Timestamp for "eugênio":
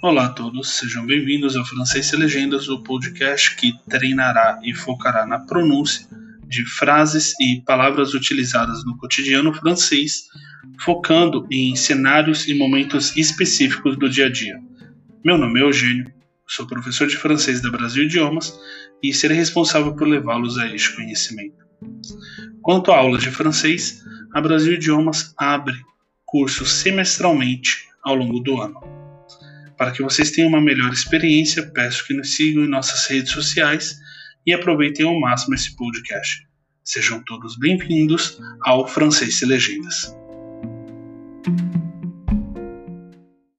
15.64-16.12